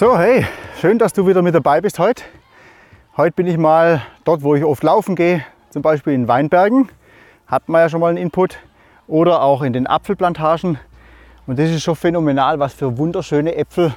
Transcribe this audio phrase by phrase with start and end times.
[0.00, 0.46] So, hey,
[0.80, 2.22] schön, dass du wieder mit dabei bist heute.
[3.18, 6.88] Heute bin ich mal dort, wo ich oft laufen gehe, zum Beispiel in Weinbergen.
[7.46, 8.60] Hatten wir ja schon mal einen Input.
[9.06, 10.78] Oder auch in den Apfelplantagen.
[11.46, 13.94] Und das ist schon phänomenal, was für wunderschöne Äpfel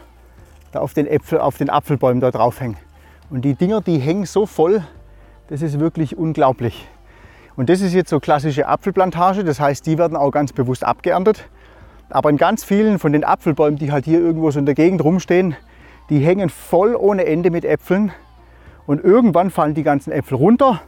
[0.73, 2.75] da auf den, Äpfel, auf den Apfelbäumen da drauf hängen.
[3.29, 4.83] Und die Dinger, die hängen so voll,
[5.47, 6.85] das ist wirklich unglaublich.
[7.55, 11.47] Und das ist jetzt so klassische Apfelplantage, das heißt, die werden auch ganz bewusst abgeerntet.
[12.09, 15.01] Aber in ganz vielen von den Apfelbäumen, die halt hier irgendwo so in der Gegend
[15.01, 15.55] rumstehen,
[16.13, 18.11] die hängen voll ohne Ende mit Äpfeln.
[18.85, 20.81] Und irgendwann fallen die ganzen Äpfel runter.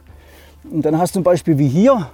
[0.70, 2.08] Und dann hast du zum Beispiel wie hier,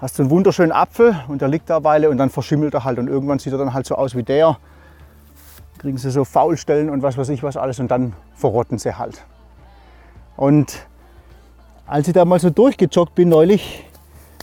[0.00, 2.82] hast du einen wunderschönen Apfel und der liegt da eine Weile und dann verschimmelt er
[2.82, 2.98] halt.
[2.98, 4.58] Und irgendwann sieht er dann halt so aus wie der.
[5.78, 9.24] Kriegen sie so Faulstellen und was weiß ich was alles und dann verrotten sie halt.
[10.36, 10.84] Und
[11.86, 13.84] als ich da mal so durchgejoggt bin neulich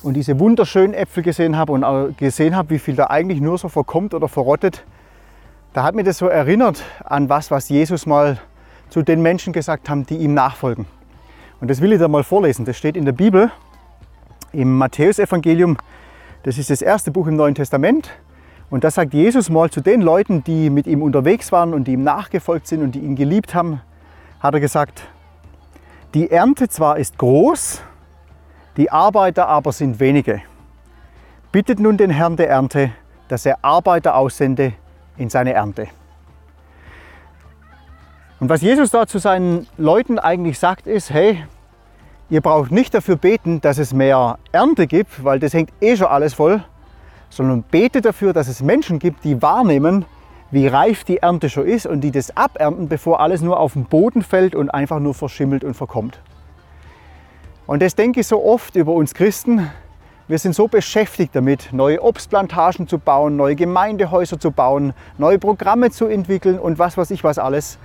[0.04, 3.67] und diese wunderschönen Äpfel gesehen habe und gesehen habe, wie viel da eigentlich nur so
[3.67, 4.86] verkommt oder verrottet,
[5.73, 8.39] da hat mir das so erinnert an was, was Jesus mal
[8.89, 10.86] zu den Menschen gesagt haben, die ihm nachfolgen.
[11.61, 12.66] Und das will ich da mal vorlesen.
[12.66, 13.52] Das steht in der Bibel,
[14.52, 15.78] im Matthäusevangelium.
[16.44, 18.09] Das ist das erste Buch im Neuen Testament.
[18.70, 21.94] Und da sagt Jesus mal zu den Leuten, die mit ihm unterwegs waren und die
[21.94, 23.81] ihm nachgefolgt sind und die ihn geliebt haben,
[24.39, 25.04] hat er gesagt,
[26.14, 27.81] die Ernte zwar ist groß,
[28.78, 30.42] die Arbeiter aber sind wenige.
[31.52, 32.92] Bittet nun den Herrn der Ernte,
[33.28, 34.73] dass er Arbeiter aussende
[35.20, 35.88] in seine Ernte.
[38.39, 41.44] Und was Jesus da zu seinen Leuten eigentlich sagt, ist, hey,
[42.30, 46.08] ihr braucht nicht dafür beten, dass es mehr Ernte gibt, weil das hängt eh schon
[46.08, 46.64] alles voll,
[47.30, 50.06] sondern betet dafür, dass es Menschen gibt, die wahrnehmen,
[50.52, 53.86] wie reif die Ernte schon ist und die das abernten, bevor alles nur auf den
[53.86, 56.20] Boden fällt und einfach nur verschimmelt und verkommt.
[57.67, 59.70] Und das denke ich so oft über uns Christen,
[60.30, 65.89] wir sind so beschäftigt damit, neue Obstplantagen zu bauen, neue Gemeindehäuser zu bauen, neue Programme
[65.89, 67.80] zu entwickeln und was weiß ich was alles,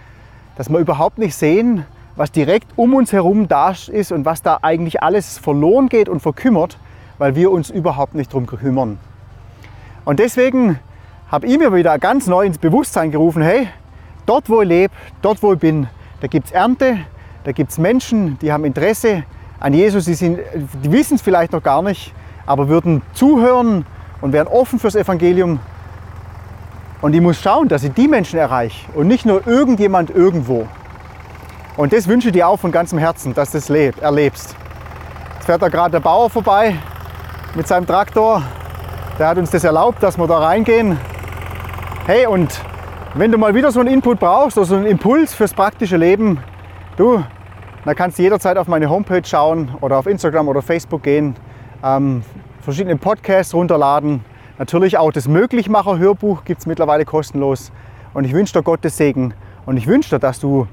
[0.55, 1.87] dass wir überhaupt nicht sehen,
[2.17, 6.21] was direkt um uns herum da ist und was da eigentlich alles verloren geht und
[6.21, 6.77] verkümmert,
[7.17, 8.99] weil wir uns überhaupt nicht darum kümmern.
[10.05, 10.79] Und deswegen
[11.29, 13.69] habe ich mir wieder ganz neu ins Bewusstsein gerufen, hey,
[14.27, 14.93] dort wo ich lebe,
[15.23, 15.89] dort wo ich bin,
[16.21, 16.99] da gibt es Ernte,
[17.45, 19.25] da gibt es Menschen, die haben Interesse
[19.61, 22.13] an Jesus, die, die wissen es vielleicht noch gar nicht,
[22.47, 23.87] aber würden zuhören
[24.21, 25.61] und wären offen fürs Evangelium.
[27.01, 30.67] Und ich muss schauen, dass ich die Menschen erreiche und nicht nur irgendjemand irgendwo.
[31.77, 34.57] Und das wünsche ich dir auch von ganzem Herzen, dass du das erlebst.
[35.35, 36.77] Jetzt fährt da gerade der Bauer vorbei
[37.55, 38.43] mit seinem Traktor.
[39.19, 40.99] Der hat uns das erlaubt, dass wir da reingehen.
[42.07, 42.59] Hey, und
[43.15, 46.39] wenn du mal wieder so einen Input brauchst oder so einen Impuls fürs praktische Leben,
[46.97, 47.23] du,
[47.85, 51.37] dann kannst du jederzeit auf meine Homepage schauen oder auf Instagram oder Facebook gehen
[51.85, 52.23] ähm,
[52.63, 54.25] verschiedene Podcasts runterladen.
[54.59, 57.71] Natürlich auch das Möglichmacher-Hörbuch gibt es mittlerweile kostenlos.
[58.15, 59.35] Und ich wünsche dir Gottes Segen
[59.67, 60.67] und ich wünsche dir, dass du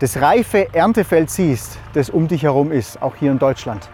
[0.00, 3.90] das reife Erntefeld siehst, das um dich herum ist, auch hier in Deutschland.